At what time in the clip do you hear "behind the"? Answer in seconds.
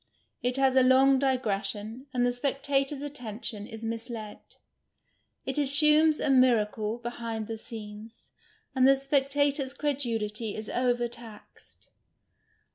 6.97-7.59